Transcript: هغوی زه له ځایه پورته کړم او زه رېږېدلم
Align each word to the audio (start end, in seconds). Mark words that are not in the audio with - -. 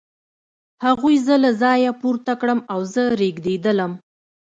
هغوی 0.85 1.15
زه 1.25 1.35
له 1.43 1.51
ځایه 1.61 1.91
پورته 2.01 2.33
کړم 2.41 2.59
او 2.73 2.79
زه 2.93 3.03
رېږېدلم 3.21 3.91